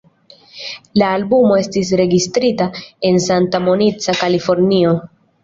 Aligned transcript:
La 1.01 1.09
albumo 1.17 1.57
estis 1.63 1.91
registrita 2.01 2.67
en 3.11 3.21
Santa 3.27 3.63
Monica, 3.67 4.19
Kalifornio. 4.25 4.97